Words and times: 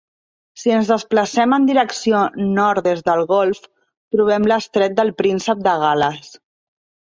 Si 0.59 0.71
ens 0.77 0.87
desplacem 0.91 1.53
en 1.57 1.67
direcció 1.67 2.21
nord 2.61 2.85
des 2.89 3.05
del 3.11 3.23
golf, 3.33 3.61
trobem 4.17 4.51
l'estret 4.55 4.99
del 5.03 5.15
Príncep 5.23 5.65
de 5.71 5.79
Gal·les. 5.87 6.35